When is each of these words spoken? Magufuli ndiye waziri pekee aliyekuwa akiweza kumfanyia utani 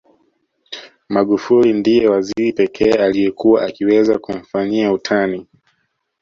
Magufuli 1.09 1.73
ndiye 1.73 2.07
waziri 2.07 2.51
pekee 2.53 2.93
aliyekuwa 2.93 3.61
akiweza 3.65 4.17
kumfanyia 4.19 4.91
utani 4.91 5.47